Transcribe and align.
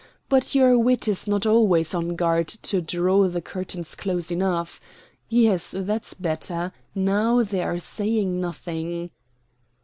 But 0.29 0.55
your 0.55 0.79
wit 0.79 1.07
is 1.07 1.27
not 1.27 1.45
always 1.45 1.93
on 1.93 2.15
guard 2.15 2.47
to 2.47 2.81
draw 2.81 3.27
the 3.27 3.39
curtains 3.39 3.93
close 3.93 4.31
enough. 4.31 4.81
Yes, 5.29 5.75
that's 5.77 6.15
better; 6.15 6.71
now 6.95 7.43
they 7.43 7.61
are 7.61 7.77
saying 7.77 8.41
nothing." 8.41 9.11